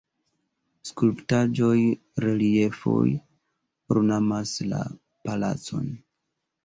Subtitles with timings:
[0.89, 1.75] Skulptaĵoj,
[2.25, 3.03] reliefoj
[3.97, 4.81] ornamas la
[5.29, 5.91] palacon.